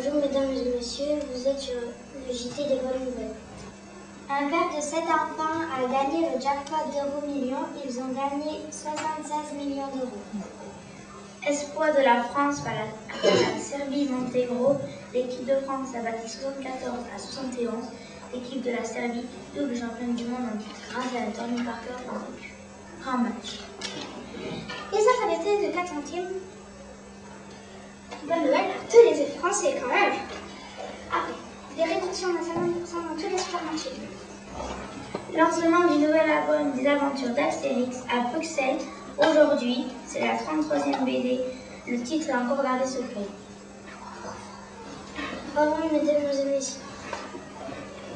mesdames 0.00 0.52
et 0.52 0.76
messieurs, 0.76 1.18
vous 1.32 1.48
êtes 1.48 1.58
sur 1.58 1.74
le 1.74 2.32
JT 2.32 2.64
des 2.64 2.76
bonnes 2.76 3.04
nouvelles. 3.04 3.36
Un 4.30 4.48
père 4.48 4.74
de 4.74 4.80
7 4.80 5.00
enfants 5.02 5.60
a 5.76 5.82
gagné 5.82 6.28
le 6.30 6.40
jackpot 6.40 6.90
d'euros 6.90 7.26
millions. 7.26 7.66
Ils 7.84 7.98
ont 7.98 8.08
gagné 8.08 8.60
76 8.70 9.58
millions 9.58 9.88
d'euros. 9.88 10.22
Espoir 11.46 11.92
de 11.92 12.02
la 12.02 12.22
France 12.24 12.60
par 12.60 12.72
la, 12.72 13.60
Serbie-Monténégro, 13.60 14.76
l'équipe 15.12 15.44
de 15.44 15.56
France 15.66 15.88
a 15.98 16.02
battu 16.02 16.28
74 16.28 16.94
à 17.14 17.18
71. 17.18 17.72
L'équipe 18.32 18.62
de 18.62 18.70
la 18.70 18.84
Serbie, 18.84 19.26
double 19.54 19.76
championne 19.76 20.14
du 20.14 20.24
monde 20.24 20.48
en 20.54 20.58
titre 20.58 20.80
grâce 20.90 21.04
à 21.04 21.38
Tony 21.38 21.62
Parker 21.62 22.02
un 22.08 23.02
grand 23.02 23.18
match. 23.18 23.60
Et 24.92 24.96
ça, 24.96 25.10
ça 25.20 25.26
l'était 25.28 25.68
de 25.68 25.74
4 25.74 25.88
centimes. 25.88 26.28
Bonne 28.20 28.40
nouvelle 28.40 28.54
à 28.54 28.90
tous 28.90 29.02
les 29.04 29.26
Français 29.38 29.80
quand 29.80 29.88
même. 29.88 30.12
Après, 31.10 31.32
des 31.76 31.94
réductions 31.94 32.28
de 32.28 32.38
50% 32.38 33.08
dans 33.08 33.16
tous 33.16 33.30
les 33.30 33.38
supermarchés. 33.38 33.90
Lancement 35.34 35.92
du 35.92 35.98
nouvel 36.04 36.30
album 36.30 36.72
des 36.72 36.86
aventures 36.86 37.30
d'Astérix 37.30 38.02
à 38.12 38.30
Bruxelles. 38.30 38.78
Aujourd'hui, 39.18 39.86
c'est 40.06 40.20
la 40.20 40.36
33e 40.36 41.04
BD. 41.04 41.40
Le 41.88 42.02
titre 42.02 42.28
est 42.28 42.34
encore 42.34 42.62
gardé 42.62 42.86
secret. 42.86 43.26
Bravo, 45.54 45.76
mesdames 45.90 46.16
et 46.16 46.50
messieurs. 46.50 46.80